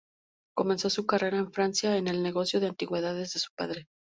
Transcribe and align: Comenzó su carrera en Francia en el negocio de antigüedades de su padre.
Comenzó 0.55 0.89
su 0.89 1.05
carrera 1.05 1.37
en 1.37 1.53
Francia 1.53 1.95
en 1.95 2.07
el 2.07 2.23
negocio 2.23 2.59
de 2.59 2.65
antigüedades 2.69 3.33
de 3.33 3.39
su 3.39 3.51
padre. 3.55 3.87